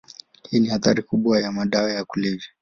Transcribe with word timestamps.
Hii 0.49 0.59
ni 0.59 0.71
athari 0.71 1.03
kubwa 1.03 1.39
ya 1.39 1.51
madawa 1.51 1.91
ya 1.91 2.05
kulevya. 2.05 2.47